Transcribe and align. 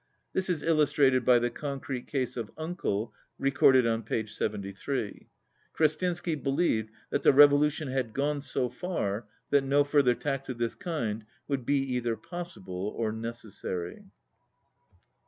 (This 0.33 0.49
is 0.49 0.63
illustrated 0.63 1.23
by 1.23 1.37
the 1.37 1.51
concrete 1.51 2.07
case 2.07 2.35
of 2.35 2.49
"Uncle" 2.57 3.13
re 3.37 3.51
corded 3.51 3.85
on 3.85 4.01
p. 4.01 4.25
73.) 4.25 5.29
Krestinsky 5.77 6.41
believed 6.43 6.89
that 7.11 7.21
the 7.21 7.31
revolution 7.31 7.87
had 7.87 8.11
gone 8.11 8.41
so 8.41 8.67
far 8.67 9.27
that 9.51 9.63
no 9.63 9.83
further 9.83 10.15
tax 10.15 10.49
of 10.49 10.57
this 10.57 10.73
kind 10.73 11.23
would 11.47 11.67
be 11.67 11.77
either 11.77 12.15
possible 12.17 12.91
or 12.97 13.11
necessary. 13.11 14.01